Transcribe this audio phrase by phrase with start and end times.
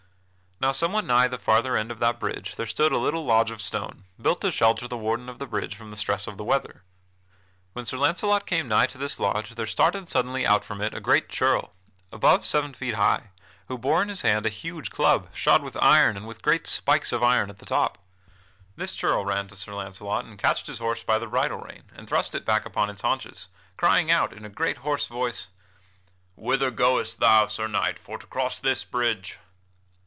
[0.63, 3.63] Now somewhat nigh the farther end of that bridge there stood a little lodge of
[3.63, 6.83] stone, built to shelter the warden of the bridge from stress of weather.
[7.73, 10.99] When Sir Launcelot came nigh to this lodge there started suddenly out from it a
[10.99, 11.73] great churl,
[12.11, 13.31] above seven feet high,
[13.69, 17.11] who bore in his hand a huge club, shod with iron and with great spikes
[17.11, 17.97] of iron at the top.
[18.75, 22.07] This churl ran to Sir Launcelot and catched his horse by the bridle rein and
[22.07, 25.49] thrust it back upon its haunches, crying out in a great hoarse voice:
[26.35, 29.39] "Whither goest thou, Sir Knight, for to cross this bridge?"